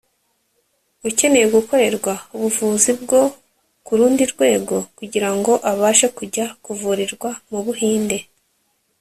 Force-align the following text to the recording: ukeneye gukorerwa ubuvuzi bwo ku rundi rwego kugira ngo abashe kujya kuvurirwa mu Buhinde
ukeneye 1.09 1.47
gukorerwa 1.55 2.13
ubuvuzi 2.35 2.91
bwo 3.01 3.21
ku 3.85 3.91
rundi 3.97 4.23
rwego 4.33 4.75
kugira 4.97 5.29
ngo 5.37 5.53
abashe 5.71 6.07
kujya 6.17 6.45
kuvurirwa 6.63 7.29
mu 7.51 7.59
Buhinde 7.65 8.17